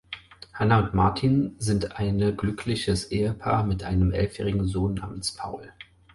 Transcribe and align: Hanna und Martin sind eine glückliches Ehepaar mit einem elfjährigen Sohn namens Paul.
Hanna 0.53 0.79
und 0.79 0.95
Martin 0.95 1.53
sind 1.59 1.97
eine 1.99 2.35
glückliches 2.35 3.11
Ehepaar 3.11 3.61
mit 3.63 3.83
einem 3.83 4.11
elfjährigen 4.13 4.65
Sohn 4.65 4.95
namens 4.95 5.31
Paul. 5.35 5.73